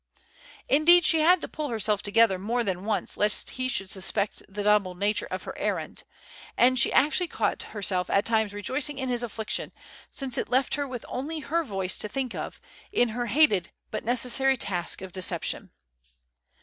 Indeed, 0.67 1.05
she 1.05 1.19
had 1.21 1.41
to 1.41 1.47
pull 1.47 1.69
herself 1.69 2.01
together 2.01 2.39
more 2.39 2.63
than 2.63 2.85
once 2.85 3.17
lest 3.17 3.51
he 3.51 3.67
should 3.69 3.91
suspect 3.91 4.41
the 4.49 4.63
double 4.63 4.95
nature 4.95 5.27
of 5.29 5.43
her 5.43 5.55
errand, 5.59 6.05
and 6.57 6.79
she 6.79 6.91
actually 6.91 7.27
caught 7.27 7.61
herself 7.61 8.09
at 8.09 8.25
times 8.25 8.51
rejoicing 8.51 8.97
in 8.97 9.09
his 9.09 9.21
affliction 9.21 9.71
since 10.11 10.39
it 10.39 10.49
left 10.49 10.73
her 10.73 10.87
with 10.87 11.05
only 11.07 11.41
her 11.41 11.63
voice 11.63 11.99
to 11.99 12.07
think 12.09 12.33
of, 12.33 12.59
in 12.91 13.09
her 13.09 13.27
hated 13.27 13.69
but 13.91 14.03
necessary 14.03 14.57
task 14.57 15.03
of 15.03 15.11
deception. 15.11 15.69